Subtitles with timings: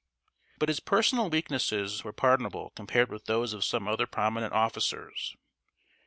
[0.57, 5.35] ]But his personal weaknesses were pardonable compared with those of some other prominent officers.